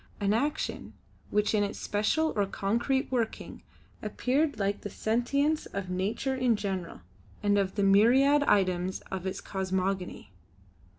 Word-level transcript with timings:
An 0.19 0.33
action 0.33 0.93
which 1.29 1.53
in 1.53 1.63
its 1.63 1.77
special 1.77 2.33
or 2.35 2.47
concrete 2.47 3.11
working 3.11 3.61
appeared 4.01 4.57
like 4.57 4.81
the 4.81 4.89
sentience 4.89 5.67
of 5.67 5.91
nature 5.91 6.33
in 6.35 6.55
general, 6.55 7.01
and 7.43 7.55
of 7.55 7.75
the 7.75 7.83
myriad 7.83 8.41
items 8.45 9.01
of 9.11 9.27
its 9.27 9.39
cosmogony. 9.41 10.31